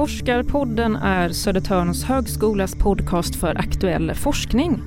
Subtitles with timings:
[0.00, 4.82] Forskarpodden är Södertörns högskolas podcast för aktuell forskning.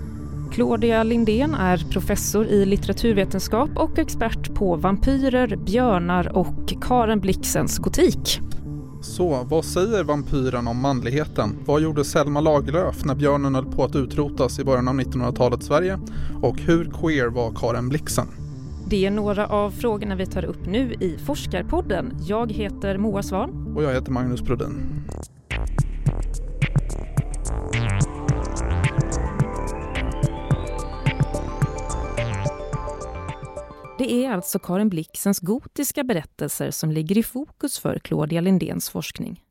[0.51, 8.39] Claudia Lindén är professor i litteraturvetenskap och expert på vampyrer, björnar och Karen Blixens gotik.
[9.01, 11.55] Så, vad säger vampyren om manligheten?
[11.65, 15.99] Vad gjorde Selma Lagerlöf när björnen höll på att utrotas i början av 1900-talets Sverige?
[16.41, 18.42] Och hur queer var Karen Blixen?
[18.93, 22.17] Det är några av frågorna vi tar upp nu i Forskarpodden.
[22.27, 23.73] Jag heter Moa Svan.
[23.75, 25.03] Och jag heter Magnus Brodin.
[33.97, 39.41] Det är alltså Karin Blixens gotiska berättelser som ligger i fokus för Claudia Lindéns forskning.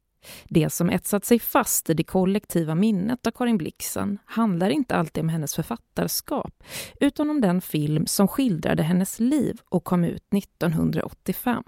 [0.49, 5.23] Det som etsat sig fast i det kollektiva minnet av Karin Blixen handlar inte alltid
[5.23, 6.65] om hennes författarskap
[7.01, 11.65] utan om den film som skildrade hennes liv och kom ut 1985.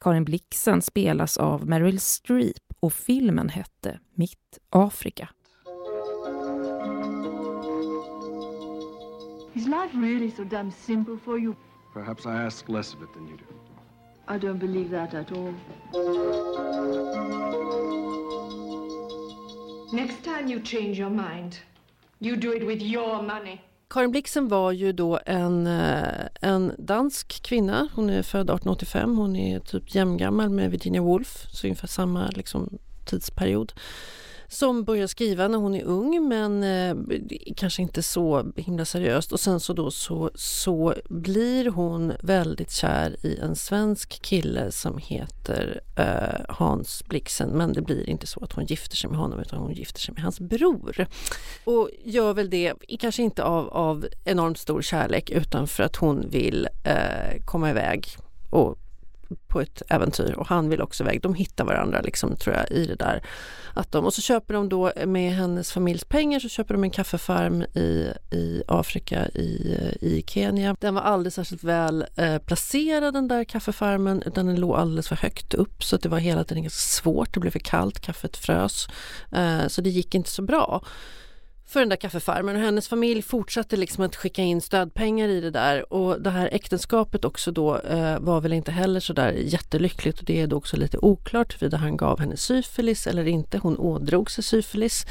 [0.00, 5.28] Karin Blixen spelas av Meryl Streep och filmen hette Mitt Afrika.
[9.54, 11.54] Is life really so damn simple for you?
[11.92, 13.73] Perhaps I ask less of it than you do.
[14.26, 15.54] I don't believe that at all.
[19.92, 21.58] Next time you change your mind,
[22.18, 23.60] you do it with your money.
[23.90, 27.88] Karin Blixen var ju då en, eh, en dansk kvinna.
[27.94, 29.16] Hon är född 1885.
[29.16, 33.72] Hon är typ jämngammal med Virginia Woolf, så ungefär samma liksom, tidsperiod
[34.48, 36.96] som börjar skriva när hon är ung men eh,
[37.56, 43.16] kanske inte så himla seriöst och sen så då så, så blir hon väldigt kär
[43.26, 48.52] i en svensk kille som heter eh, Hans Blixen men det blir inte så att
[48.52, 51.06] hon gifter sig med honom utan hon gifter sig med hans bror.
[51.64, 56.30] Och gör väl det, kanske inte av, av enormt stor kärlek utan för att hon
[56.30, 58.06] vill eh, komma iväg
[58.50, 58.78] och
[59.46, 61.22] på ett äventyr och han vill också iväg.
[61.22, 63.22] De hittar varandra liksom, tror jag i det där.
[63.74, 66.90] Att de, och så köper de då med hennes familjs pengar så köper de en
[66.90, 70.76] kaffefarm i, i Afrika, i, i Kenya.
[70.80, 75.16] Den var aldrig särskilt väl eh, placerad den där kaffefarmen utan den låg alldeles för
[75.16, 77.34] högt upp så att det var hela tiden ganska svårt.
[77.34, 78.88] Det blev för kallt, kaffet frös.
[79.32, 80.82] Eh, så det gick inte så bra
[81.66, 85.50] för den där kaffefarmen och hennes familj fortsatte liksom att skicka in stödpengar i det
[85.50, 90.18] där och det här äktenskapet också då eh, var väl inte heller så där jättelyckligt
[90.18, 93.58] och det är då också lite oklart huruvida han gav henne syfilis eller inte.
[93.58, 95.06] Hon ådrog sig syfilis.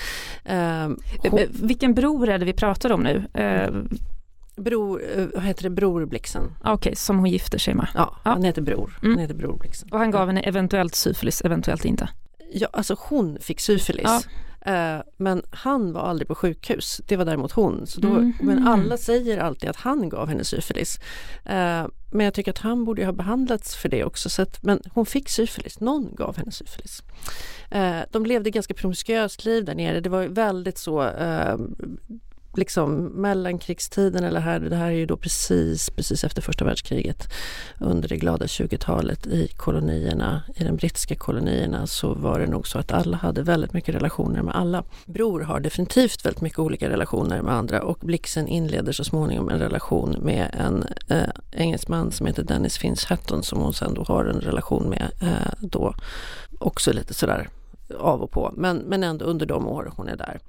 [0.46, 0.90] Eh,
[1.30, 1.40] hon...
[1.50, 3.24] Vilken bror är det vi pratar om nu?
[3.34, 3.70] Eh...
[4.56, 6.44] Bror, eh, vad heter det, Bror Blixen.
[6.60, 7.88] Okej, okay, som hon gifter sig med.
[7.96, 8.32] Ja, ja.
[8.32, 9.00] han heter Bror.
[9.02, 9.14] Mm.
[9.14, 9.90] Han heter Bror Blixen.
[9.92, 12.10] Och han gav henne eventuellt syfilis, eventuellt inte.
[12.54, 14.04] Ja, alltså hon fick syfilis.
[14.04, 14.22] Ja.
[14.66, 17.88] Eh, men han var aldrig på sjukhus, det var däremot hon.
[17.88, 18.34] Så då, mm.
[18.42, 21.00] Men alla säger alltid att han gav henne syfilis.
[21.46, 24.30] Eh, men jag tycker att han borde ha behandlats för det också.
[24.30, 27.04] Så att, men hon fick syfilis, någon gav henne syfilis.
[27.72, 30.00] Eh, de levde ganska promiskuöst liv där nere.
[30.00, 31.02] Det var väldigt så
[32.58, 37.28] liksom mellankrigstiden eller här, det här är ju då precis, precis efter första världskriget.
[37.80, 42.80] Under det glada 20-talet i kolonierna, i de brittiska kolonierna så var det nog så
[42.80, 44.84] att alla hade väldigt mycket relationer med alla.
[45.06, 49.60] Bror har definitivt väldigt mycket olika relationer med andra och Blixen inleder så småningom en
[49.60, 54.26] relation med en eh, engelsman som heter Dennis Finch Hatton som hon sen då har
[54.26, 55.96] en relation med eh, då.
[56.60, 57.50] Också lite sådär
[57.94, 60.40] av och på, men, men ändå under de år hon är där.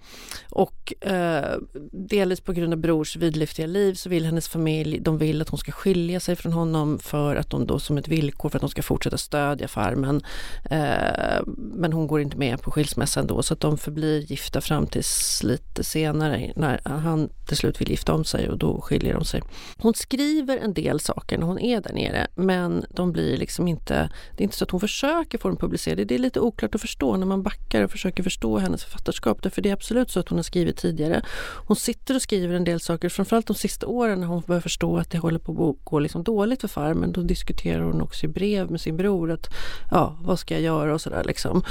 [0.50, 1.58] Och eh,
[1.92, 5.58] delvis på grund av brors vidlyftiga liv så vill hennes familj, de vill att hon
[5.58, 8.70] ska skilja sig från honom för att de då som ett villkor för att de
[8.70, 10.22] ska fortsätta stödja farmen.
[10.70, 14.86] Eh, men hon går inte med på skilsmässan då så att de förblir gifta fram
[14.86, 19.24] tills lite senare när han till slut vill gifta om sig och då skiljer de
[19.24, 19.42] sig.
[19.78, 24.10] Hon skriver en del saker när hon är där nere men de blir liksom inte,
[24.36, 26.80] det är inte så att hon försöker få dem publicerade, det är lite oklart att
[26.80, 29.42] förstå när man backar och försöker förstå hennes författarskap.
[29.42, 31.22] Därför det är absolut så att hon har skrivit tidigare.
[31.66, 34.96] Hon sitter och skriver en del saker, framförallt de sista åren när hon börjar förstå
[34.98, 37.12] att det håller på att gå liksom dåligt för farmen.
[37.12, 39.48] Då diskuterar hon också i brev med sin bror att
[39.90, 41.62] ja, vad ska jag göra och sådär liksom.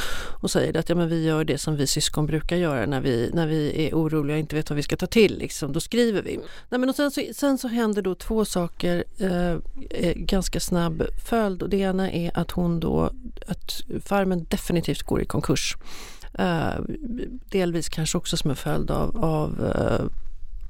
[0.42, 3.30] Och säger att ja, men vi gör det som vi syskon brukar göra när vi,
[3.34, 5.38] när vi är oroliga och inte vet vad vi ska ta till.
[5.38, 5.74] Liksom.
[5.74, 6.40] Då skriver vi.
[6.70, 9.52] Nej, men och sen, så, sen så händer då två saker eh,
[9.90, 13.12] eh ganska snabb följd och det ena är att hon då
[13.48, 15.78] att farmen definitivt går i konkurs kurs.
[16.40, 16.80] Eh,
[17.52, 20.06] delvis kanske också som en följd av, av eh,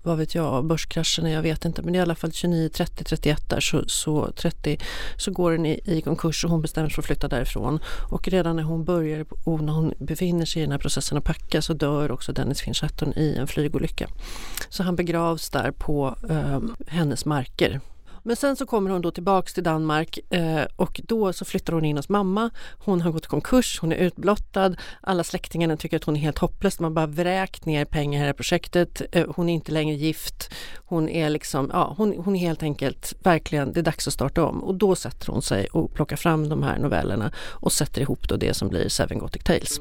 [0.05, 1.81] vad vet jag, börskrascherna, jag vet inte.
[1.81, 4.77] Men i alla fall 29, 30, 31 där så, så, 30,
[5.17, 7.79] så går den i, i konkurs och hon bestämmer sig för att flytta därifrån.
[8.11, 11.23] Och redan när hon börjar och när hon befinner sig i den här processen att
[11.23, 14.07] packa så dör också Dennis Finchaton i en flygolycka.
[14.69, 17.81] Så han begravs där på eh, hennes marker
[18.23, 21.85] men sen så kommer hon då tillbaks till Danmark eh, och då så flyttar hon
[21.85, 22.49] in hos mamma.
[22.85, 24.75] Hon har gått i konkurs, hon är utblottad.
[25.01, 26.79] Alla släktingarna tycker att hon är helt hopplös.
[26.79, 29.01] Man bara vräkt ner pengar i det här projektet.
[29.11, 30.53] Eh, hon är inte längre gift.
[30.85, 34.45] Hon är liksom, ja, hon, hon är helt enkelt verkligen, det är dags att starta
[34.45, 34.63] om.
[34.63, 38.37] Och då sätter hon sig och plockar fram de här novellerna och sätter ihop då
[38.37, 39.79] det som blir Seven Gothic Tales.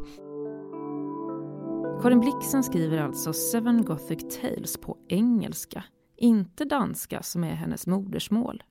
[2.03, 5.85] Karin Blixen skriver alltså Seven Gothic Tales på engelska,
[6.17, 8.63] inte danska som är hennes modersmål.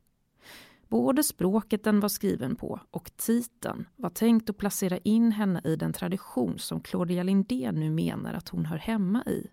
[0.87, 5.75] Både språket den var skriven på och titeln var tänkt att placera in henne i
[5.75, 9.47] den tradition som Claudia Lindén nu menar att hon hör hemma i,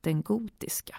[0.00, 0.96] den gotiska.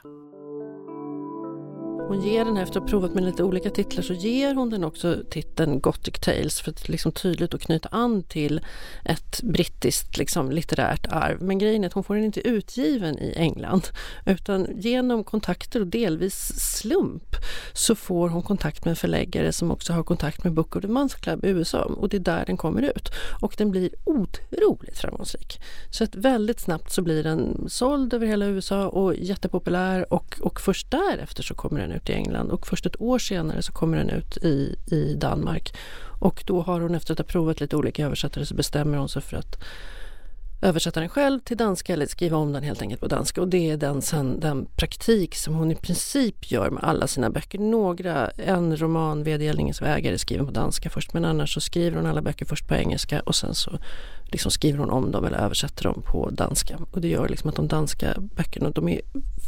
[2.07, 4.83] Hon ger den efter att ha provat med lite olika titlar så ger hon den
[4.83, 8.61] också titeln Gothic Tales för att liksom tydligt att knyta an till
[9.05, 11.41] ett brittiskt liksom, litterärt arv.
[11.41, 13.87] Men grejen är att hon får den inte utgiven i England
[14.25, 17.35] utan genom kontakter och delvis slump
[17.73, 20.87] så får hon kontakt med en förläggare som också har kontakt med Book of the
[20.87, 23.09] Month Club i USA och det är där den kommer ut.
[23.41, 25.59] Och den blir otroligt framgångsrik.
[25.91, 30.61] Så att väldigt snabbt så blir den såld över hela USA och jättepopulär och, och
[30.61, 33.97] först därefter så kommer den ut i England och först ett år senare så kommer
[33.97, 35.75] den ut i, i Danmark.
[36.19, 39.21] Och då har hon efter att ha provat lite olika översättare så bestämmer hon sig
[39.21, 39.63] för att
[40.61, 43.41] översätta den själv till danska eller skriva om den helt enkelt på danska.
[43.41, 47.29] Och det är den, sen, den praktik som hon i princip gör med alla sina
[47.29, 47.59] böcker.
[47.59, 52.05] Några, en roman, Vedergällningens vägar, är skriven på danska först men annars så skriver hon
[52.05, 53.79] alla böcker först på engelska och sen så
[54.35, 56.79] liksom skriver hon om dem eller översätter dem på danska.
[56.91, 59.01] Och det gör liksom att de danska böckerna de är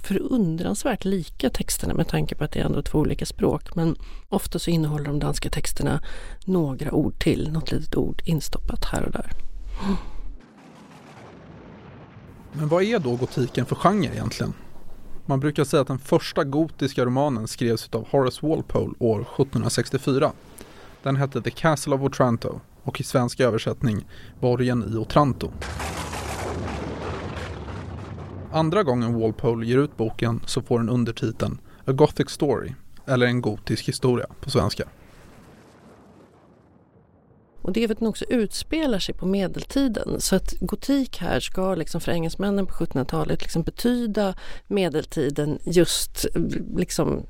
[0.04, 3.76] förundransvärt lika texterna med tanke på att det är ändå två olika språk.
[3.76, 3.96] Men
[4.30, 6.02] ofta så innehåller de danska texterna
[6.46, 9.32] några ord till, något litet ord instoppat här och där.
[12.54, 14.54] Men vad är då gotiken för genre egentligen?
[15.26, 20.32] Man brukar säga att den första gotiska romanen skrevs av Horace Walpole år 1764.
[21.04, 24.08] Den hette The Castle of Otranto och i svensk översättning
[24.40, 25.52] Borgen i Otranto.
[28.52, 32.74] Andra gången Walpole ger ut boken så får den undertiteln A Gothic Story
[33.06, 34.84] eller En gotisk historia på svenska.
[37.62, 40.22] Och det är för att den också utspelar sig på medeltiden.
[40.22, 44.36] Så att gotik här ska liksom för engelsmännen på 1700-talet liksom betyda
[44.68, 46.26] medeltiden just
[46.76, 47.26] liksom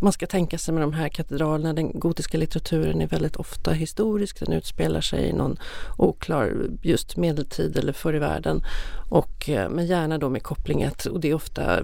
[0.00, 4.40] man ska tänka sig med de här katedralerna, den gotiska litteraturen är väldigt ofta historisk,
[4.40, 5.56] den utspelar sig i någon
[5.96, 6.52] oklar
[6.82, 8.62] just medeltid eller förr i världen.
[9.08, 11.80] Och, eh, men gärna då med kopplinget och det är ofta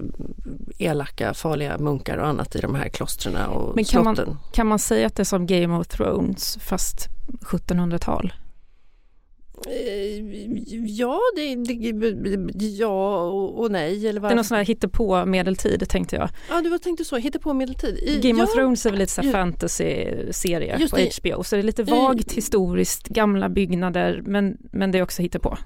[0.77, 4.27] elaka, farliga munkar och annat i de här klostren och Men kan slotten.
[4.27, 7.07] man, kan man säga att det är som Game of Thrones fast
[7.41, 8.33] 1700-tal?
[9.67, 10.41] Eh,
[10.85, 14.07] Ja, det, det, ja och, nej.
[14.07, 14.43] Eller Det är någon varför?
[14.43, 16.29] sån här hittepå medeltid tänkte jag.
[16.49, 17.15] Ja, du tänkte så.
[17.15, 17.97] Hitta på medeltid.
[17.97, 20.97] I, Game ja, of Thrones är väl lite så fantasy-serie på.
[20.97, 21.43] HBO.
[21.43, 25.57] Så det är lite vagt historiskt, gamla byggnader men, men det är också hittepå.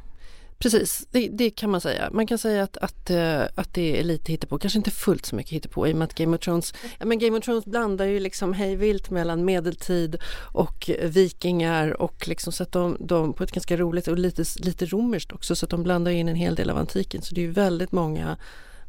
[0.60, 2.10] Precis, det, det kan man säga.
[2.12, 5.36] Man kan säga att, att, eh, att det är lite hittepå, kanske inte fullt så
[5.36, 8.06] mycket hittepå i och med att Game of Thrones, ja, men Game of Thrones blandar
[8.06, 10.18] ju liksom hejvilt mellan medeltid
[10.54, 14.86] och vikingar och liksom så att de, de på ett ganska roligt och lite, lite
[14.86, 17.22] romerskt också så att de blandar in en hel del av antiken.
[17.22, 18.38] Så det är ju väldigt många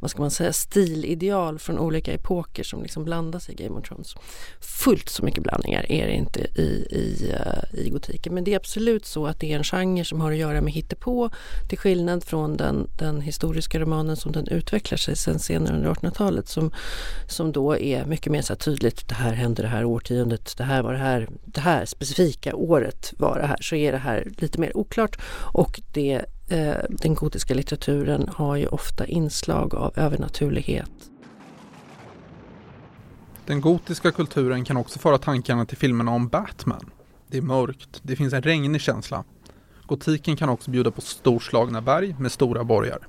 [0.00, 4.14] vad ska man säga, stilideal från olika epoker som liksom blandas i Game of Thrones.
[4.60, 8.56] Fullt så mycket blandningar är det inte i, i, eh, i gotiken men det är
[8.56, 11.30] absolut så att det är en genre som har att göra med hittepå
[11.68, 16.48] till skillnad från den, den historiska romanen som den utvecklar sig sen senare under 1800-talet
[16.48, 16.70] som,
[17.28, 20.64] som då är mycket mer så här tydligt det här hände det här årtiondet, det
[20.64, 24.28] här var det här, det här specifika året var det här så är det här
[24.38, 25.18] lite mer oklart
[25.52, 31.10] och det Eh, den gotiska litteraturen har ju ofta inslag av övernaturlighet.
[33.46, 36.90] Den gotiska kulturen kan också föra tankarna till filmerna om Batman.
[37.28, 39.24] Det är mörkt, det finns en regnig känsla.
[39.86, 43.08] Gotiken kan också bjuda på storslagna berg med stora borgar.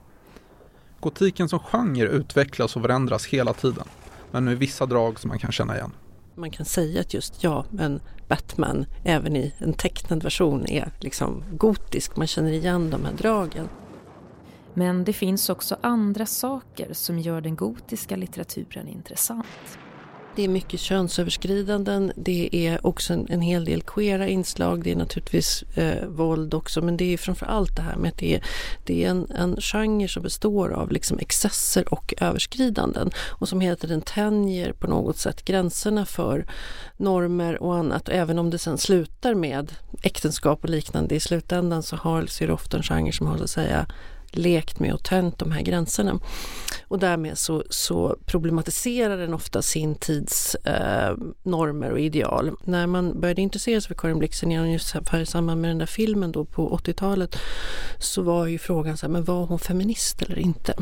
[0.99, 3.87] Gotiken som genre utvecklas och förändras hela tiden,
[4.31, 5.91] men med vissa drag som man kan känna igen.
[6.37, 11.43] Man kan säga att just ja, men Batman även i en tecknad version är liksom
[11.51, 12.15] gotisk.
[12.15, 13.69] Man känner igen de här dragen.
[14.73, 19.45] Men det finns också andra saker som gör den gotiska litteraturen intressant.
[20.37, 24.95] Det är mycket könsöverskridanden, det är också en, en hel del queera inslag, det är
[24.95, 28.43] naturligtvis eh, våld också men det är framför allt det här med att det är,
[28.83, 33.75] det är en, en genre som består av liksom excesser och överskridanden och som hela
[33.75, 36.45] tiden tänjer på något sätt gränserna för
[36.97, 38.07] normer och annat.
[38.07, 42.43] Och även om det sen slutar med äktenskap och liknande i slutändan så har, så
[42.43, 43.87] är det ofta en genre som har så att säga
[44.37, 46.19] lekt med och tönt de här gränserna.
[46.87, 52.51] Och därmed så, så problematiserar den ofta sin tids eh, normer och ideal.
[52.63, 54.79] När man började intressera sig för Karin Blixen i
[55.25, 57.37] samband med den där filmen då på 80-talet
[57.99, 60.73] så var ju frågan så här, men var hon feminist eller inte?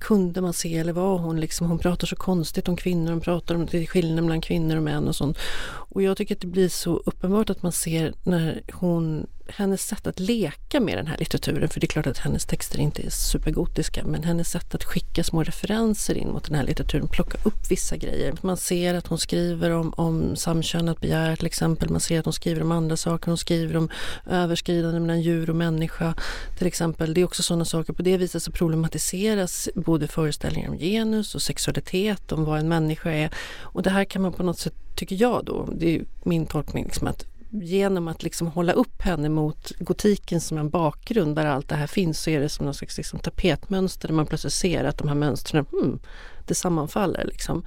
[0.00, 3.54] Kunde man se eller var hon liksom, hon pratar så konstigt om kvinnor, hon pratar
[3.54, 5.38] om det skillnaden mellan kvinnor och män och sånt.
[5.64, 10.06] Och jag tycker att det blir så uppenbart att man ser när hon hennes sätt
[10.06, 13.10] att leka med den här litteraturen, för det är klart att hennes texter inte är
[13.10, 17.70] supergotiska, men hennes sätt att skicka små referenser in mot den här litteraturen, plocka upp
[17.70, 18.34] vissa grejer.
[18.40, 22.32] Man ser att hon skriver om, om samkönat begär till exempel, man ser att hon
[22.32, 23.88] skriver om andra saker, hon skriver om
[24.26, 26.14] överskridande mellan djur och människa
[26.58, 27.14] till exempel.
[27.14, 31.42] Det är också sådana saker, på det viset så problematiseras både föreställningar om genus och
[31.42, 33.30] sexualitet, om vad en människa är.
[33.60, 36.84] Och det här kan man på något sätt, tycker jag då, det är min tolkning,
[36.84, 41.68] liksom att genom att liksom hålla upp henne mot gotiken som en bakgrund där allt
[41.68, 44.84] det här finns så är det som någon slags liksom tapetmönster där man plötsligt ser
[44.84, 45.98] att de här mönstren, hmm,
[46.46, 47.66] det sammanfaller liksom.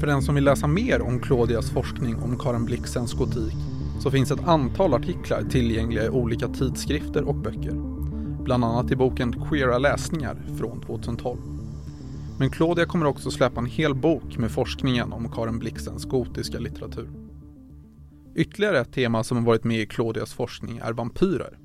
[0.00, 3.54] För den som vill läsa mer om Claudias forskning om Karen Blixens gotik
[4.00, 7.72] så finns ett antal artiklar tillgängliga i olika tidskrifter och böcker.
[8.44, 11.38] Bland annat i boken Queera läsningar från 2012.
[12.42, 17.10] Men Claudia kommer också släppa en hel bok med forskningen om Karen Blixens gotiska litteratur.
[18.34, 21.58] Ytterligare ett tema som har varit med i Claudias forskning är vampyrer.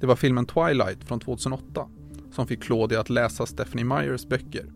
[0.00, 1.88] Det var filmen Twilight från 2008
[2.32, 4.72] som fick Claudia att läsa Stephanie Myers böcker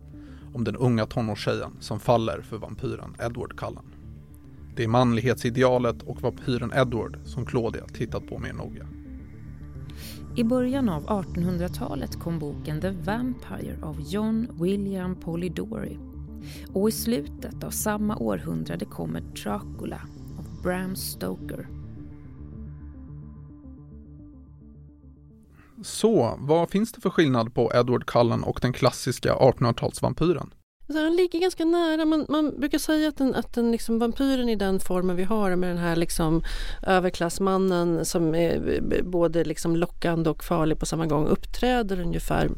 [0.53, 3.85] om den unga tonårstjejen som faller för vampyren Edward Cullen.
[4.75, 8.87] Det är manlighetsidealet och vampyren Edward som Claudia tittat på mer noga.
[10.35, 15.99] I början av 1800-talet kom boken The Vampire av John William Polidori.
[16.73, 20.01] Och i slutet av samma århundrade kommer Dracula
[20.39, 21.67] av Bram Stoker.
[25.83, 30.49] Så, vad finns det för skillnad på Edward Cullen och den klassiska 1800-talsvampyren?
[30.91, 32.05] Alltså han ligger ganska nära.
[32.05, 35.55] Man, man brukar säga att den, att den liksom vampyren i den formen vi har
[35.55, 36.43] med den här liksom
[36.87, 42.49] överklassmannen som är både liksom lockande och farlig på samma gång uppträder ungefär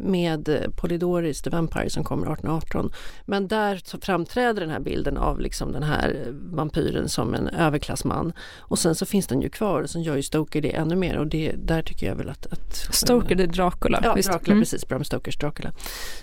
[0.00, 2.92] med Polydoris the Vampire som kommer 1818.
[3.24, 8.32] Men där framträder den här bilden av liksom den här vampyren som en överklassman.
[8.58, 11.16] Och sen så finns den ju kvar och sen gör ju Stoker det ännu mer
[11.16, 12.46] och det, där tycker jag väl att...
[12.46, 14.00] att Stoker det är Dracula?
[14.02, 14.60] Ja, Dracula, mm.
[14.62, 14.88] precis.
[14.88, 15.72] Bram Stokers Dracula.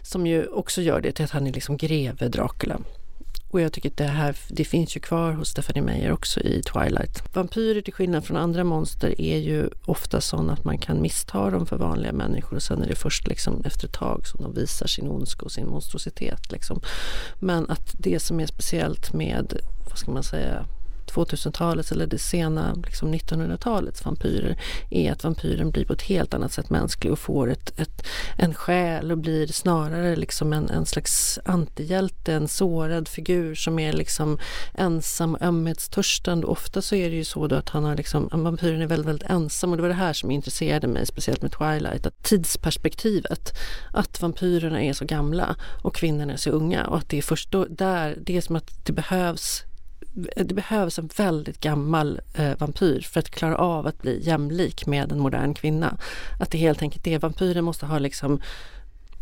[0.01, 2.79] Som ju också gör det till att han är liksom greve Dracula.
[3.57, 6.61] Och jag tycker att det här, det finns ju kvar hos Stephanie Meyer också i
[6.61, 7.35] Twilight.
[7.35, 11.65] Vampyrer till skillnad från andra monster är ju ofta sådana att man kan missta dem
[11.65, 14.87] för vanliga människor och sen är det först liksom efter ett tag som de visar
[14.87, 16.51] sin ondska och sin monstrositet.
[16.51, 16.81] Liksom.
[17.39, 19.53] Men att det som är speciellt med,
[19.89, 20.65] vad ska man säga,
[21.25, 24.57] 2000-talets eller det sena liksom 1900-talets vampyrer
[24.89, 28.07] är att vampyren blir på ett helt annat sätt mänsklig och får ett, ett,
[28.37, 33.93] en själ och blir snarare liksom en, en slags antihjälte, en sårad figur som är
[33.93, 34.39] liksom
[34.73, 36.47] ensam och ömhetstörstande.
[36.47, 39.29] Ofta så är det ju så då att han har liksom, vampyren är väldigt, väldigt
[39.29, 43.57] ensam och det var det här som intresserade mig speciellt med Twilight, att tidsperspektivet,
[43.93, 47.51] att vampyrerna är så gamla och kvinnorna är så unga och att det är först
[47.51, 49.63] då, där, det är som att det behövs
[50.35, 55.11] det behövs en väldigt gammal eh, vampyr för att klara av att bli jämlik med
[55.11, 55.97] en modern kvinna.
[56.39, 58.39] Att det helt enkelt är, vampyren måste ha liksom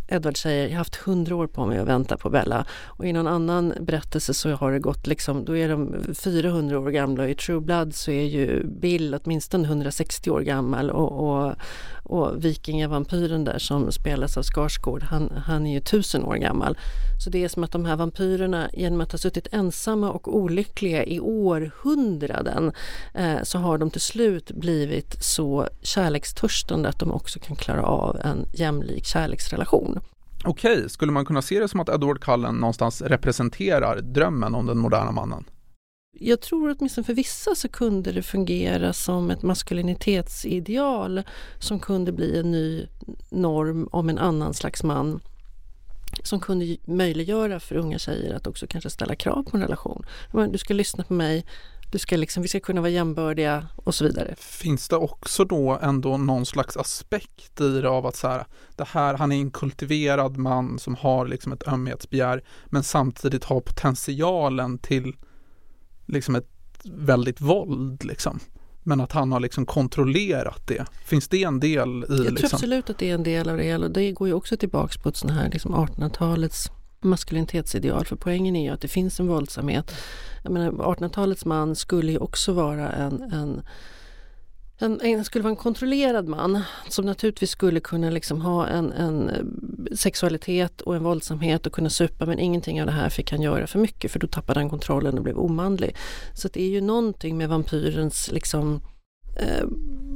[0.08, 2.66] Edward säger, jag har haft hundra år på mig att vänta på Bella.
[2.86, 6.90] Och i någon annan berättelse så har det gått liksom, då är de 400 år
[6.90, 11.56] gamla och i True Blood så är ju Bill åtminstone 160 år gammal och, och,
[12.04, 16.78] och vikingavampyren där som spelas av Skarsgård, han, han är ju tusen år gammal.
[17.24, 21.06] Så det är som att de här vampyrerna genom att ha suttit ensamma och olyckliga
[21.06, 22.72] i århundraden
[23.14, 28.18] eh, så har de till slut blivit så kärlekstörstande att de också kan klara av
[28.18, 30.00] en jämlik kärleksrelation.
[30.44, 34.78] Okej, skulle man kunna se det som att Edward Cullen någonstans representerar drömmen om den
[34.78, 35.46] moderna mannen?
[36.20, 41.24] Jag tror att åtminstone för vissa så kunde det fungera som ett maskulinitetsideal
[41.60, 42.88] som kunde bli en ny
[43.30, 45.22] norm om en annan slags man
[46.24, 50.06] som kunde möjliggöra för unga tjejer att också kanske ställa krav på en relation.
[50.52, 51.46] Du ska lyssna på mig,
[51.92, 54.36] du ska liksom, vi ska kunna vara jämbördiga och så vidare.
[54.38, 58.46] Finns det också då ändå någon slags aspekt i det av att så här,
[58.76, 63.62] det här, han är en kultiverad man som har liksom ett ömhetsbegär men samtidigt har
[63.62, 65.16] potentialen till
[66.06, 66.50] liksom ett
[66.84, 68.40] väldigt våld liksom.
[68.88, 70.86] Men att han har liksom kontrollerat det.
[71.06, 72.06] Finns det en del i?
[72.10, 72.50] Jag tror liksom?
[72.54, 73.76] absolut att det är en del av det.
[73.76, 78.06] Och det går ju också tillbaks på ett sånt här liksom 1800-talets maskulinitetsideal.
[78.06, 79.92] För poängen är ju att det finns en våldsamhet.
[80.44, 83.62] Jag menar 1800-talets man skulle ju också vara en, en
[84.78, 89.30] en, en, skulle vara en kontrollerad man som naturligtvis skulle kunna liksom ha en, en,
[89.30, 93.42] eh, sexualitet och en våldsamhet och kunna supa men ingenting av det här fick han
[93.42, 95.96] göra för mycket för då tappade han kontrollen och blev omanlig.
[96.34, 98.95] Så det är ju någonting med vampyrens liksom eh,
[99.36, 99.66] Eh,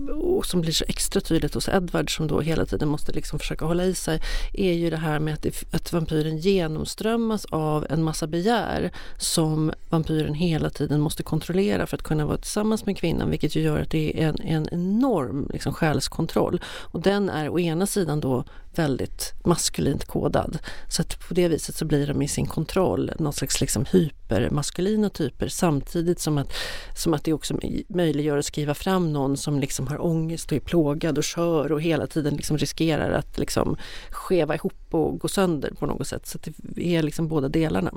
[0.10, 3.66] och som blir så extra tydligt hos Edward som då hela tiden måste liksom försöka
[3.66, 4.22] hålla i sig
[4.54, 10.34] är ju det här med att, att vampyren genomströmmas av en massa begär som vampyren
[10.34, 13.92] hela tiden måste kontrollera för att kunna vara tillsammans med kvinnan vilket ju gör att
[13.92, 16.62] det är en, en enorm liksom, själskontroll.
[16.66, 18.44] Och den är å ena sidan då
[18.76, 20.60] väldigt maskulint kodad.
[20.88, 25.10] Så att på det viset så blir de i sin kontroll någon slags liksom hypermaskulina
[25.10, 26.54] typer samtidigt som att,
[26.96, 30.60] som att det också möjliggör att skriva fram någon som liksom har ångest och är
[30.60, 33.78] plågad och kör och hela tiden liksom riskerar att liksom
[34.10, 36.28] skeva ihop och gå sönder på något sätt.
[36.28, 37.92] Så det är liksom båda delarna.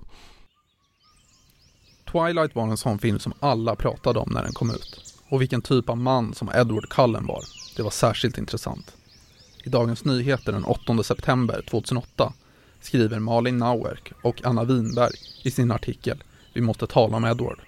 [2.13, 5.19] Twilight var en sån film som alla pratade om när den kom ut.
[5.29, 7.41] Och vilken typ av man som Edward Cullen var,
[7.77, 8.97] det var särskilt intressant.
[9.65, 12.33] I Dagens Nyheter den 8 september 2008
[12.81, 15.15] skriver Malin Nauerk och Anna Winberg
[15.45, 16.23] i sin artikel
[16.55, 17.61] Vi måste tala om Edward.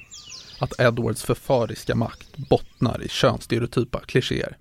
[0.60, 4.56] Att Edwards förföriska makt bottnar i könsstereotypa klichéer.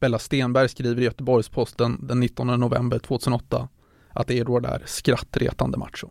[0.00, 3.68] Bella Stenberg skriver i Göteborgs-Posten den 19 november 2008
[4.10, 6.08] att Edward är skrattretande macho.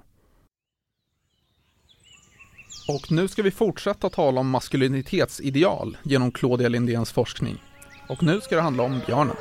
[2.87, 7.63] Och nu ska vi fortsätta tala om maskulinitetsideal genom Claudia Lindéns forskning.
[8.09, 9.35] Och nu ska det handla om björnen.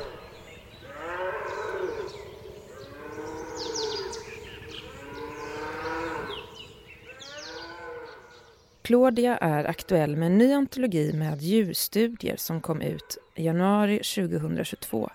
[8.85, 15.09] Claudia är aktuell med en ny antologi med djurstudier som kom ut i januari 2022.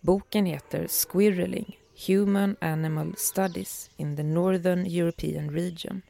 [0.00, 6.02] Boken heter Squirreling Human Animal Studies in the Northern European Region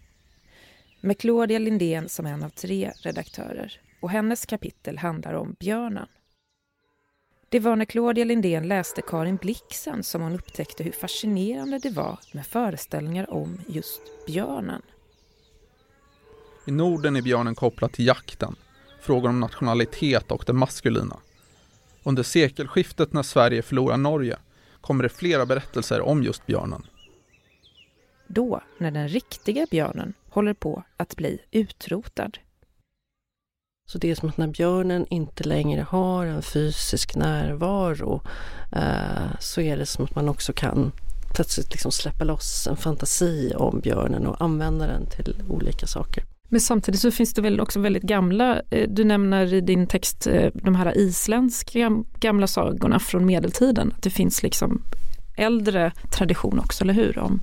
[1.00, 6.08] med Claudia Lindén som en av tre redaktörer och hennes kapitel handlar om björnen.
[7.50, 12.18] Det var när Claudia Lindén läste Karin Blixen som hon upptäckte hur fascinerande det var
[12.32, 14.82] med föreställningar om just björnen.
[16.66, 18.56] I Norden är björnen kopplad till jakten,
[19.00, 21.16] frågor om nationalitet och det maskulina.
[22.02, 24.38] Under sekelskiftet när Sverige förlorar Norge
[24.80, 26.86] kommer det flera berättelser om just björnen.
[28.26, 32.38] Då, när den riktiga björnen håller på att bli utrotad.
[33.92, 38.22] Så det är som att när björnen inte längre har en fysisk närvaro
[38.72, 40.92] eh, så är det som att man också kan
[41.34, 46.24] plötsligt liksom släppa loss en fantasi om björnen och använda den till olika saker.
[46.48, 50.26] Men samtidigt så finns det väl också väldigt gamla, eh, du nämner i din text
[50.26, 53.94] eh, de här isländska gamla sagorna från medeltiden.
[54.02, 54.82] Det finns liksom
[55.36, 57.18] äldre tradition också, eller hur?
[57.18, 57.40] Om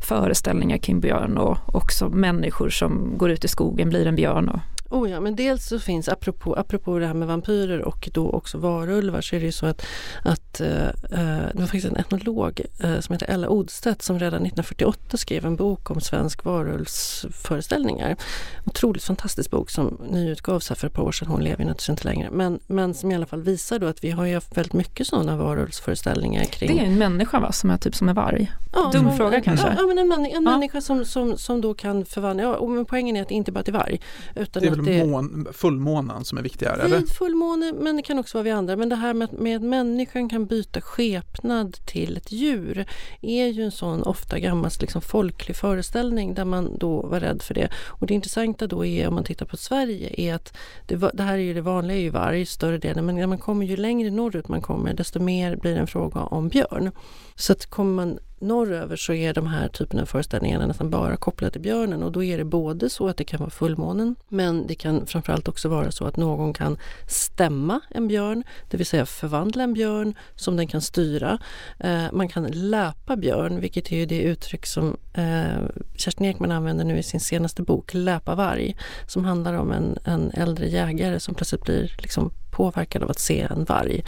[0.00, 4.60] föreställningar kring björn och också människor som går ut i skogen, blir en björn och
[4.92, 8.58] Oh ja, men dels så finns, apropå, apropå det här med vampyrer och då också
[8.58, 9.86] varulvar, så är det ju så att,
[10.22, 10.66] att uh,
[11.08, 15.56] det var faktiskt en etnolog uh, som heter Ella Odstedt som redan 1948 skrev en
[15.56, 18.16] bok om svensk varulvsföreställningar.
[18.64, 22.04] Otroligt fantastisk bok som nyutgavs här för ett par år sedan, hon lever naturligtvis inte
[22.04, 24.72] längre, men, men som i alla fall visar då att vi har ju haft väldigt
[24.72, 26.76] mycket sådana varulvsföreställningar kring...
[26.76, 28.52] Det är en människa va, som är typ som en varg?
[28.72, 29.76] Ja, Dum som, fråga kanske?
[29.78, 30.40] Ja, men en, män, en ja.
[30.40, 33.64] människa som, som, som då kan förvandla, ja, men poängen är att det inte bara
[33.64, 34.00] till varg.
[34.34, 35.06] Utan det det...
[35.06, 36.88] Mån, fullmånen som är viktigare?
[36.88, 38.76] Vid fullmåne, men det kan också vara vid andra.
[38.76, 42.86] Men det här med, med att människan kan Liksom byta skepnad till ett djur
[43.20, 47.54] är ju en sån ofta gammal liksom, folklig föreställning där man då var rädd för
[47.54, 47.68] det.
[47.86, 51.34] Och det intressanta då är om man tittar på Sverige är att det, det här
[51.34, 54.10] är ju det vanliga är ju varg, större delen, men när man kommer ju längre
[54.10, 56.90] norrut man kommer desto mer blir det en fråga om björn.
[57.34, 61.52] Så att kommer man norröver så är de här typen av föreställningarna nästan bara kopplade
[61.52, 64.74] till björnen och då är det både så att det kan vara fullmånen men det
[64.74, 69.62] kan framförallt också vara så att någon kan stämma en björn, det vill säga förvandla
[69.62, 71.38] en björn som den kan styra.
[71.78, 76.98] Eh, man kan läpa björn, vilket är det uttryck som eh, Kerstin Ekman använder nu
[76.98, 78.76] i sin senaste bok Läpa varg,
[79.06, 83.40] som handlar om en, en äldre jägare som plötsligt blir liksom påverkad av att se
[83.40, 84.04] en varg.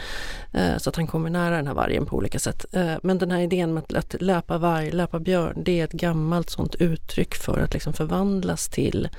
[0.51, 2.65] Eh, så att han kommer nära den här vargen på olika sätt.
[2.71, 6.49] Eh, men den här idén med att löpa varg, löpa björn, det är ett gammalt
[6.49, 9.09] sånt uttryck för att liksom förvandlas till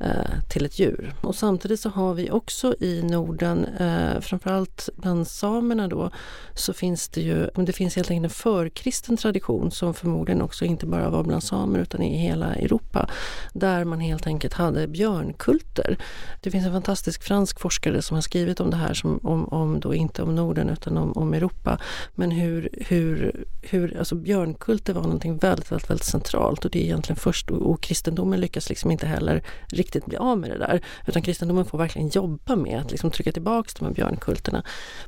[0.00, 1.14] Eh, till ett djur.
[1.20, 6.10] Och samtidigt så har vi också i Norden, eh, framförallt bland samerna då,
[6.54, 10.86] så finns det ju, det finns helt enkelt en förkristen tradition som förmodligen också inte
[10.86, 13.10] bara var bland samer utan i hela Europa,
[13.52, 15.98] där man helt enkelt hade björnkulter.
[16.40, 19.80] Det finns en fantastisk fransk forskare som har skrivit om det här, som, om, om
[19.80, 21.78] då inte om Norden utan om, om Europa,
[22.14, 26.84] men hur, hur, hur alltså björnkulter var någonting väldigt, väldigt, väldigt centralt och det är
[26.84, 29.42] egentligen först, och, och kristendomen lyckas liksom inte heller
[29.88, 30.80] riktigt bli av med det där.
[31.06, 34.62] Utan kristendomen får verkligen jobba med att liksom trycka tillbaks de här björnkulterna.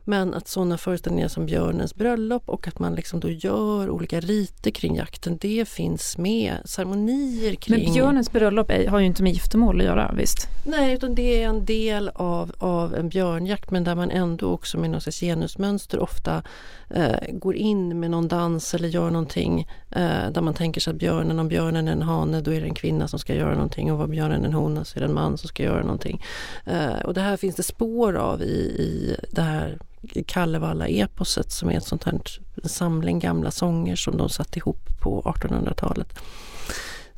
[0.04, 4.70] Men att sådana föreställningar som björnens bröllop och att man liksom då gör olika riter
[4.70, 6.56] kring jakten, det finns med.
[6.64, 7.84] Ceremonier kring...
[7.84, 10.46] Men björnens bröllop har ju inte med giftermål att göra, visst?
[10.66, 14.78] Nej, utan det är en del av, av en björnjakt men där man ändå också
[14.78, 16.42] med något slags genusmönster ofta
[16.90, 20.96] eh, går in med någon dans eller gör någonting eh, där man tänker sig att
[20.96, 23.92] björnen, om björnen är en hane då är det en kvinna som ska göra någonting
[23.92, 26.24] och var björnen är en hona så är det en man som ska göra någonting.
[26.64, 29.78] Eh, och det här finns det spår av i, i det här
[30.26, 32.20] Kalevala-eposet som är ett sånt här
[32.62, 36.18] en samling gamla sånger som de satte ihop på 1800-talet.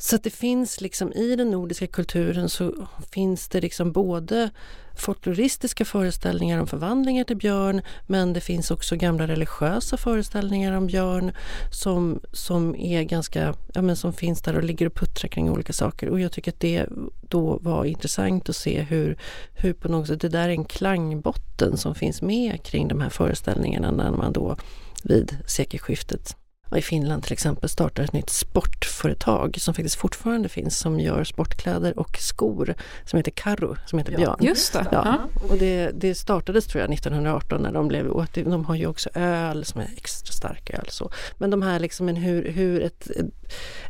[0.03, 4.51] Så att det finns liksom i den nordiska kulturen så finns det liksom både
[4.97, 11.33] folkloristiska föreställningar om förvandlingar till björn men det finns också gamla religiösa föreställningar om björn
[11.71, 15.73] som, som är ganska, ja men som finns där och ligger och puttrar kring olika
[15.73, 16.09] saker.
[16.09, 16.87] Och jag tycker att det
[17.29, 19.19] då var intressant att se hur,
[19.55, 23.11] hur på något sätt det där är en klangbotten som finns med kring de här
[23.11, 24.57] föreställningarna när man då
[25.03, 26.37] vid sekelskiftet
[26.79, 31.99] i Finland till exempel startar ett nytt sportföretag som faktiskt fortfarande finns som gör sportkläder
[31.99, 34.37] och skor som heter Karro, som heter Björn.
[34.41, 34.87] Just det.
[34.93, 35.19] Ja.
[35.51, 39.11] Och det, det, startades tror jag 1918 när de blev, och de har ju också
[39.15, 40.87] öl som är extra stark öl.
[40.89, 41.11] Så.
[41.39, 43.11] Men de här liksom en hur, hur ett,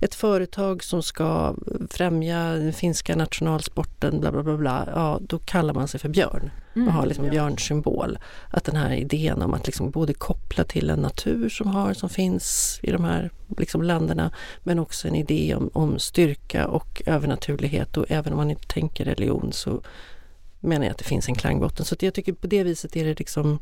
[0.01, 1.55] ett företag som ska
[1.90, 6.51] främja den finska nationalsporten bla bla bla, bla ja då kallar man sig för Björn
[6.75, 6.89] mm.
[6.89, 8.19] och har liksom björnsymbol.
[8.51, 12.09] Att den här idén om att liksom både koppla till en natur som, har, som
[12.09, 14.31] finns i de här liksom länderna
[14.63, 19.05] men också en idé om, om styrka och övernaturlighet och även om man inte tänker
[19.05, 19.83] religion så
[20.61, 21.85] menar jag att det finns en klangbotten.
[21.85, 23.59] Så jag tycker på det viset är det liksom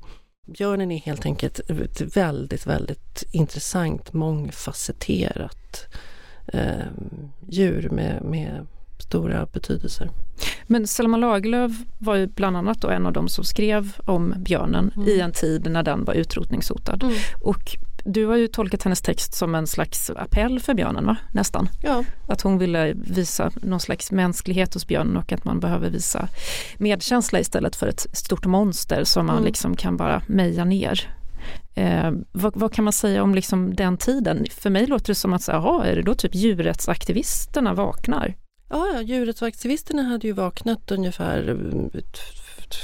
[0.47, 5.87] Björnen är helt enkelt ett väldigt, väldigt intressant, mångfacetterat
[6.47, 6.87] eh,
[7.49, 8.67] djur med, med
[8.99, 10.11] stora betydelser.
[10.71, 15.09] Men Selma Lagerlöf var ju bland annat en av de som skrev om björnen mm.
[15.09, 17.03] i en tid när den var utrotningshotad.
[17.03, 17.15] Mm.
[17.41, 21.17] Och du har ju tolkat hennes text som en slags appell för björnen, va?
[21.33, 21.69] nästan.
[21.83, 22.05] Ja.
[22.29, 26.29] Att hon ville visa någon slags mänsklighet hos björnen och att man behöver visa
[26.79, 29.47] medkänsla istället för ett stort monster som man mm.
[29.47, 31.11] liksom kan bara meja ner.
[31.75, 34.47] Eh, vad, vad, kan man säga om liksom den tiden?
[34.51, 38.35] För mig låter det som att, jaha, är det då typ djurrättsaktivisterna vaknar?
[38.71, 41.91] Ja, djurrättsaktivisterna hade ju vaknat ungefär mm,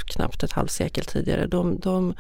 [0.06, 1.46] knappt ett halvsekel tidigare.
[1.46, 2.14] De, de,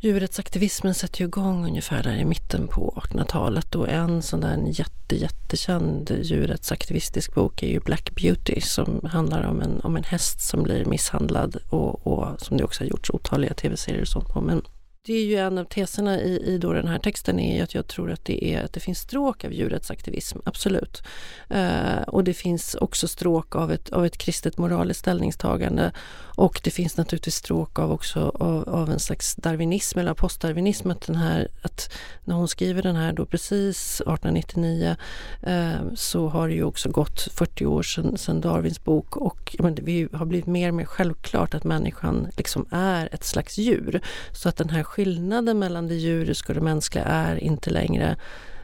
[0.00, 5.16] djurrättsaktivismen sätter ju igång ungefär där i mitten på 1800-talet och en sån där jätte,
[5.16, 10.62] jättekänd djurrättsaktivistisk bok är ju Black Beauty som handlar om en, om en häst som
[10.62, 14.40] blir misshandlad och, och som det också har gjorts otaliga tv-serier och sånt på.
[14.40, 14.62] Men
[15.02, 17.86] det är ju en av teserna i, i då den här texten är att jag
[17.86, 21.02] tror att det, är, att det finns stråk av djurrättsaktivism, absolut.
[21.50, 25.92] Eh, och det finns också stråk av ett, av ett kristet moraliskt ställningstagande
[26.38, 31.00] och det finns naturligtvis stråk av också av, av en slags darwinism eller postdarwinism att
[31.00, 31.92] den här, att
[32.24, 34.96] när hon skriver den här då precis 1899
[35.42, 39.74] eh, så har det ju också gått 40 år sedan, sedan Darwins bok och men,
[39.74, 44.00] det har blivit mer och mer självklart att människan liksom är ett slags djur.
[44.32, 48.16] Så att den här skillnaden mellan det djuriska och det mänskliga är inte längre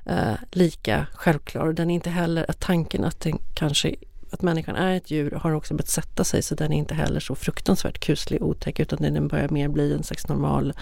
[0.05, 1.73] eh, lika självklar.
[1.73, 3.95] Den är inte heller att tanken att den kanske
[4.35, 7.21] att människan är ett djur har också börjat sätta sig så den är inte heller
[7.21, 10.73] så fruktansvärt kuslig och otäck utan den börjar mer bli en slags normal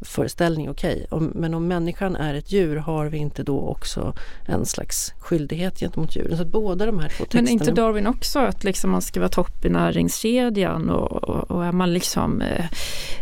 [0.00, 0.70] föreställning.
[0.70, 1.28] Okej, okay.
[1.34, 4.14] men om människan är ett djur har vi inte då också
[4.46, 6.38] en slags skyldighet gentemot djuren?
[6.38, 7.42] Så båda de här två texterna...
[7.42, 11.64] Men inte Darwin också att liksom man ska vara topp i näringskedjan och, och, och
[11.64, 12.66] är man liksom eh,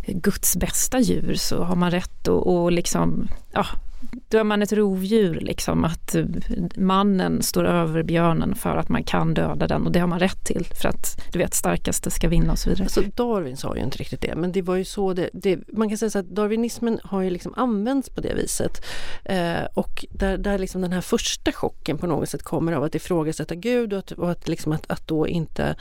[0.06, 3.66] Guds bästa djur så har man rätt att och liksom, ja,
[4.28, 6.24] då är man ett rovdjur, liksom, att eh,
[6.76, 10.44] mannen står över björnen för att man kan döda den och det har man rätt
[10.44, 12.84] till för att du vet starkaste ska vinna och så vidare.
[12.84, 15.88] Alltså Darwin sa ju inte riktigt det men det var ju så det, det man
[15.88, 18.84] kan säga så att darwinismen har ju liksom använts på det viset
[19.24, 22.94] eh, och där, där liksom den här första chocken på något sätt kommer av att
[22.94, 25.76] ifrågasätta Gud och att, och att, liksom att, att då inte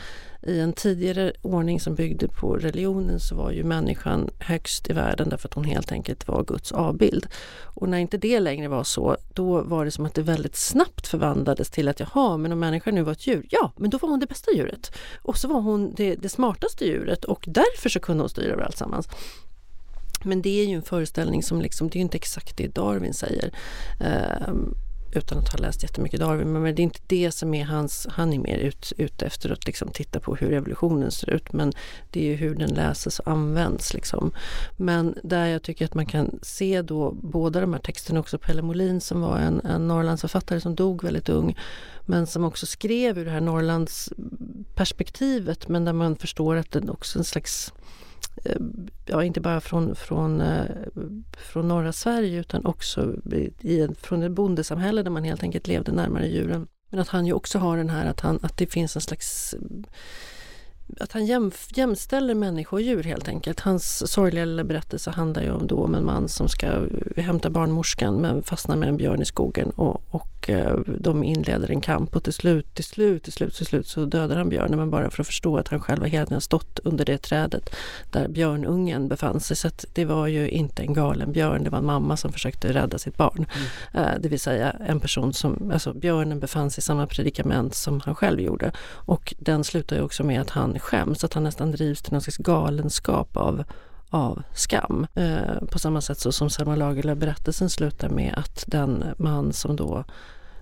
[0.48, 5.30] i en tidigare ordning som byggde på religionen så var ju människan högst i världen
[5.30, 7.28] därför att hon helt enkelt var Guds avbild.
[7.64, 11.08] Och när inte det längre var så, då var det som att det väldigt snabbt
[11.08, 14.10] förvandlades till att jaha, men om människan nu var ett djur, ja, men då var
[14.10, 14.92] hon det bästa djuret.
[15.22, 18.64] Och så var hon det, det smartaste djuret och därför så kunde hon styra över
[18.64, 19.10] alltsammans.
[20.24, 23.52] Men det är ju en föreställning som liksom, det är inte exakt det Darwin säger.
[24.48, 24.76] Um,
[25.18, 26.52] utan att ha läst jättemycket Darwin.
[26.52, 29.66] Men det är inte det som är hans, han är mer ute ut efter att
[29.66, 31.54] liksom titta på hur evolutionen ser ut.
[31.54, 31.74] Men
[32.12, 33.94] det är ju hur den läses och används.
[33.94, 34.32] Liksom.
[34.78, 38.62] Men där jag tycker att man kan se då båda de här texterna också, Pelle
[38.62, 41.56] Molin som var en, en Norrlandsförfattare som dog väldigt ung
[42.06, 47.18] men som också skrev ur det här Norrlandsperspektivet men där man förstår att det också
[47.18, 47.74] är en slags
[48.44, 48.56] Eh,
[49.06, 50.66] ja, inte bara från, från, eh,
[51.38, 53.14] från norra Sverige utan också
[53.62, 56.68] i, från ett bondesamhälle där man helt enkelt levde närmare djuren.
[56.90, 59.56] Men att han ju också har den här att, han, att det finns en slags
[61.00, 63.60] att han jäm, jämställer människa och djur helt enkelt.
[63.60, 68.16] Hans sorgliga lilla berättelse handlar ju om, då om en man som ska hämta barnmorskan
[68.16, 72.24] men fastnar med en björn i skogen och, och eh, de inleder en kamp och
[72.24, 75.22] till slut, till slut, till slut, till slut så dödar han björnen men bara för
[75.22, 77.76] att förstå att han själv hela tiden stått under det trädet
[78.12, 79.58] där björnungen befann sig.
[79.58, 82.74] Så att det var ju inte en galen björn, det var en mamma som försökte
[82.74, 83.46] rädda sitt barn.
[83.94, 84.08] Mm.
[84.08, 88.02] Eh, det vill säga en person som, alltså björnen befann sig i samma predikament som
[88.06, 91.72] han själv gjorde och den slutar ju också med att han skäms, att han nästan
[91.72, 93.64] drivs till någon slags galenskap av,
[94.14, 95.08] av skam.
[95.14, 99.76] Eh, på samma sätt så som Selma Lagerlöf berättelsen slutar med att den man som
[99.76, 100.04] då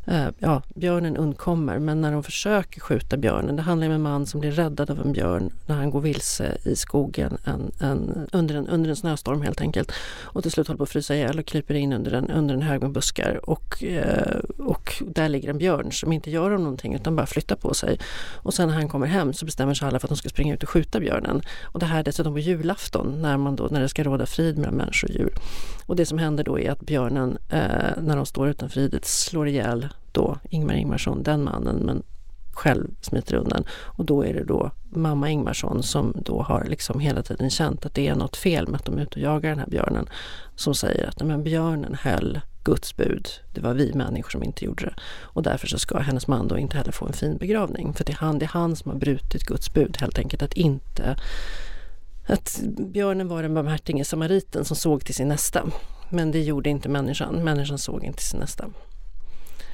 [0.06, 1.80] Eh, ja, björnen undkommer.
[1.80, 5.00] Men när de försöker skjuta björnen, det handlar om en man som blir räddad av
[5.00, 9.42] en björn när han går vilse i skogen en, en, under, en, under en snöstorm
[9.42, 9.92] helt enkelt.
[10.22, 12.62] Och till slut håller på att frysa ihjäl och kryper in under en, under en
[12.62, 13.50] hög med buskar.
[13.50, 17.56] Och, eh, och där ligger en björn som inte gör honom någonting utan bara flyttar
[17.56, 18.00] på sig.
[18.36, 20.54] Och sen när han kommer hem så bestämmer sig alla för att de ska springa
[20.54, 21.42] ut och skjuta björnen.
[21.64, 24.58] Och det här är dessutom på julafton när, man då, när det ska råda frid
[24.58, 25.34] mellan människor och djur.
[25.86, 29.48] Och det som händer då är att björnen eh, när de står utanför ridet slår
[29.48, 32.04] ihjäl då Ingmar Ingmarsson, den mannen, men
[32.54, 33.64] själv smiter undan.
[33.70, 37.94] Och då är det då mamma Ingmarsson som då har liksom hela tiden känt att
[37.94, 40.10] det är något fel med att de är ute och jagar den här björnen.
[40.56, 43.30] Som säger att men björnen höll Guds bud.
[43.54, 44.94] Det var vi människor som inte gjorde det.
[45.22, 47.94] Och därför så ska hennes man då inte heller få en fin begravning.
[47.94, 50.44] För det är han, det är han som har brutit Guds bud helt enkelt.
[50.44, 51.16] Att inte
[52.28, 55.68] att björnen var den barmhärtige samariten som såg till sin nästa.
[56.10, 57.44] Men det gjorde inte människan.
[57.44, 58.66] Människan såg inte till sin nästa.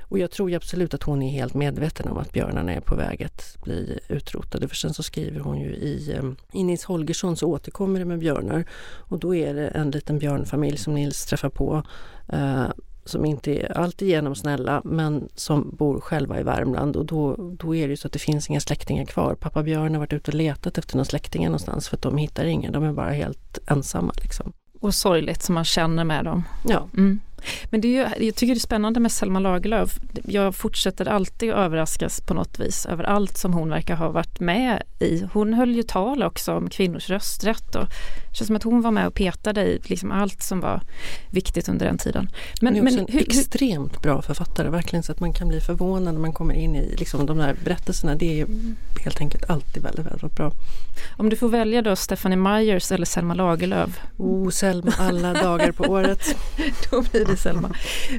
[0.09, 3.23] Och jag tror absolut att hon är helt medveten om att björnarna är på väg
[3.23, 4.67] att bli utrotade.
[4.67, 8.19] För sen så skriver hon ju i, eh, i Nils Holgersson så återkommer det med
[8.19, 8.65] björnar.
[8.97, 11.83] Och då är det en liten björnfamilj som Nils träffar på
[12.27, 12.67] eh,
[13.05, 17.87] som inte är alltigenom snälla men som bor själva i Värmland och då, då är
[17.87, 19.35] det så att det finns inga släktingar kvar.
[19.35, 22.45] Pappa Björn har varit ute och letat efter några släktingar någonstans för att de hittar
[22.45, 24.13] ingen, de är bara helt ensamma.
[24.21, 24.53] Liksom.
[24.79, 26.43] Och sorgligt som man känner med dem.
[26.67, 26.87] Ja.
[26.93, 27.19] Mm.
[27.69, 29.99] Men det är ju, jag tycker det är spännande med Selma Lagerlöf.
[30.23, 34.83] Jag fortsätter alltid överraskas på något vis över allt som hon verkar ha varit med
[34.99, 35.23] i.
[35.33, 37.87] Hon höll ju tal också om kvinnors rösträtt och
[38.37, 40.81] känns som att hon var med och petade i liksom allt som var
[41.29, 42.29] viktigt under den tiden.
[42.61, 45.47] Men, hon är också men, en hur, extremt bra författare, verkligen så att man kan
[45.47, 48.15] bli förvånad när man kommer in i liksom, de där berättelserna.
[48.15, 48.47] Det är
[49.03, 50.51] helt enkelt alltid väldigt, väldigt bra.
[51.17, 53.99] Om du får välja då Stephanie Myers eller Selma Lagerlöf?
[54.17, 56.35] Oh, Selma alla dagar på året.
[56.91, 57.71] då blir det Selma.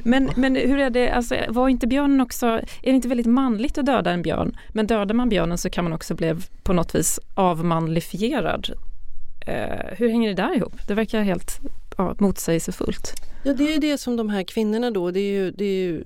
[0.03, 3.77] Men, men hur är det, alltså, var inte björnen också, är det inte väldigt manligt
[3.77, 4.57] att döda en björn?
[4.69, 8.73] Men dödar man björnen så kan man också bli på något vis avmanlifierad.
[9.45, 10.73] Eh, hur hänger det där ihop?
[10.87, 11.59] Det verkar helt
[11.97, 13.13] ja, motsägelsefullt.
[13.43, 15.83] Ja, det är ju det som de här kvinnorna då, det är ju, det är
[15.83, 16.03] ju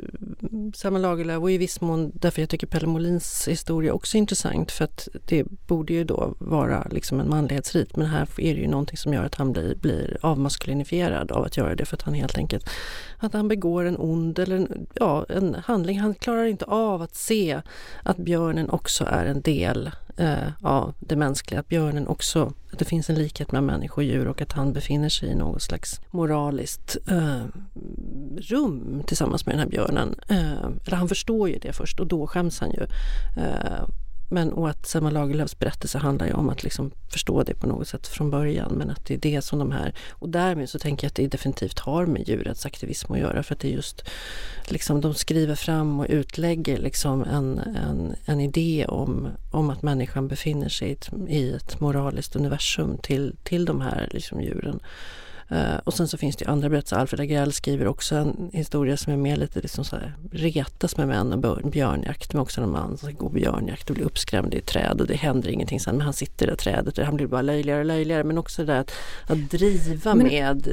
[0.75, 4.71] Selma Lagerlöf och i viss mån därför jag tycker Pelle Molins historia också är intressant
[4.71, 8.67] för att det borde ju då vara liksom en manlighetsrit men här är det ju
[8.67, 12.13] någonting som gör att han blir, blir avmaskulinifierad av att göra det för att han
[12.13, 12.69] helt enkelt
[13.17, 15.99] att han begår en ond eller en, ja, en handling.
[15.99, 17.61] Han klarar inte av att se
[18.03, 22.85] att björnen också är en del eh, av det mänskliga, att björnen också, att det
[22.85, 26.01] finns en likhet mellan människa och djur och att han befinner sig i något slags
[26.11, 27.45] moraliskt eh, Eh,
[28.37, 30.15] rum tillsammans med den här björnen.
[30.27, 32.83] Eh, eller han förstår ju det först och då skäms han ju.
[33.43, 33.87] Eh,
[34.29, 37.87] men och att Selma Lagerlöfs berättelse handlar ju om att liksom förstå det på något
[37.87, 38.73] sätt från början.
[38.73, 39.93] Men att det är det som de här...
[40.09, 43.43] Och därmed så tänker jag att det definitivt har med djurrättsaktivism att göra.
[43.43, 44.03] För att det är just
[44.65, 50.27] liksom de skriver fram och utlägger liksom en, en, en idé om, om att människan
[50.27, 54.79] befinner sig i ett, i ett moraliskt universum till, till de här liksom djuren.
[55.53, 56.95] Uh, och sen så finns det andra berättelser.
[56.95, 61.07] Alfred Agrell skriver också en historia som är mer lite liksom så här, retas med
[61.07, 62.33] män och björnjakt.
[62.33, 65.07] Men också en man som ska gå björnjakt och blir uppskrämd i ett träd och
[65.07, 65.95] det händer ingenting sen.
[65.95, 68.23] Men han sitter i det trädet och han blir bara löjligare och löjligare.
[68.23, 68.91] Men också det där att,
[69.27, 70.67] att driva men, med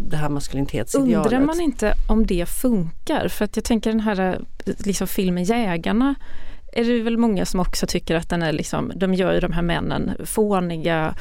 [0.00, 1.32] det här maskulinitetsidealet.
[1.32, 3.28] Undrar man inte om det funkar?
[3.28, 6.14] För att jag tänker den här liksom filmen Jägarna
[6.72, 9.52] är det väl många som också tycker att den är liksom, de gör ju de
[9.52, 11.14] här männen fåniga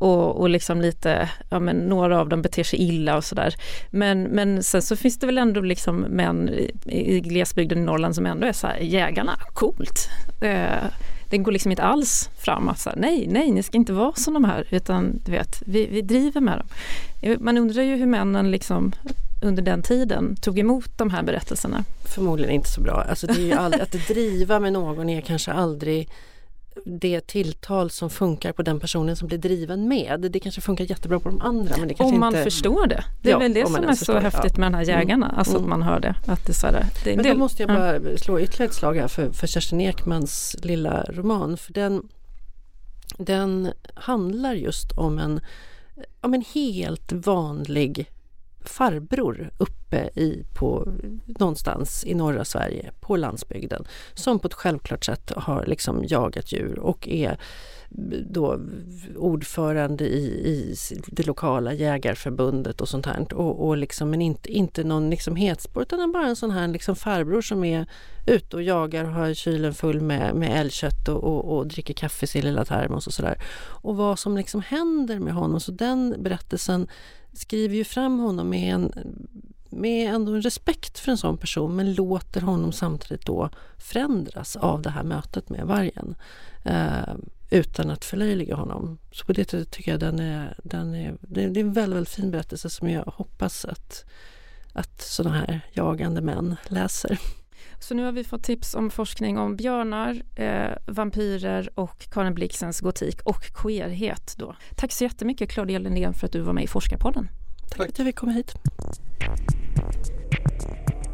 [0.00, 3.54] och, och liksom lite, ja men några av dem beter sig illa och sådär.
[3.90, 8.14] Men, men sen så finns det väl ändå liksom män i, i glesbygden i Norrland
[8.14, 10.08] som ändå är så här, jägarna, coolt.
[10.40, 10.84] Eh,
[11.30, 14.12] det går liksom inte alls fram att så här, nej, nej, ni ska inte vara
[14.12, 16.68] som de här, utan du vet, vi, vi driver med dem.
[17.20, 18.92] Eh, man undrar ju hur männen liksom
[19.42, 21.84] under den tiden tog emot de här berättelserna.
[22.04, 23.04] Förmodligen inte så bra.
[23.08, 26.08] Alltså det är ju aldrig, att driva med någon är kanske aldrig
[26.84, 30.20] det tilltal som funkar på den personen som blir driven med.
[30.20, 31.76] Det kanske funkar jättebra på de andra.
[31.76, 32.44] Men det kanske om man inte...
[32.44, 33.04] förstår det.
[33.22, 34.60] Det är ja, väl det som är så häftigt ja.
[34.60, 35.26] med de här jägarna.
[35.26, 35.38] Mm.
[35.38, 35.64] Alltså mm.
[35.64, 36.14] att man hör det.
[36.26, 38.18] Att det, så här, det men då måste jag bara ja.
[38.18, 41.56] slå ytterligare ett slag här för, för Kerstin Ekmans lilla roman.
[41.56, 42.08] För den,
[43.18, 45.40] den handlar just om en,
[46.20, 48.10] om en helt vanlig
[48.68, 50.92] farbror uppe i på,
[51.26, 56.78] någonstans i norra Sverige på landsbygden som på ett självklart sätt har liksom jagat djur
[56.78, 57.38] och är
[58.30, 58.60] då
[59.16, 60.76] ordförande i, i
[61.06, 63.34] det lokala jägarförbundet och sånt här.
[63.34, 66.96] Och, och liksom, men inte, inte någon liksom hetspår utan bara en sån här liksom
[66.96, 67.86] farbror som är
[68.26, 72.24] ute och jagar och har kylen full med, med älgkött och, och, och dricker kaffe
[72.24, 73.42] i sin lilla termos och sådär.
[73.82, 75.60] Och vad som liksom händer med honom.
[75.60, 76.88] Så den berättelsen
[77.38, 78.92] skriver ju fram honom med en
[79.70, 84.82] med ändå en respekt för en sån person men låter honom samtidigt då förändras av
[84.82, 86.14] det här mötet med vargen
[86.64, 87.14] eh,
[87.50, 88.98] utan att förlöjliga honom.
[89.12, 92.08] Så på det sättet tycker jag den är, den är, det är en väldigt, väldigt
[92.08, 94.04] fin berättelse som jag hoppas att,
[94.72, 97.18] att sådana här jagande män läser.
[97.78, 102.80] Så nu har vi fått tips om forskning om björnar, eh, vampyrer och Karin Blixens
[102.80, 104.34] gotik och queerhet.
[104.38, 104.56] Då.
[104.76, 107.28] Tack så jättemycket Claudia Lindén för att du var med i Forskarpodden.
[107.68, 108.54] Tack för att jag fick komma hit.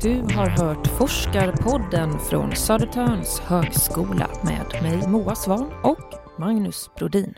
[0.03, 7.35] Du har hört Forskarpodden från Södertörns högskola med mig Moa Svan och Magnus Brodin.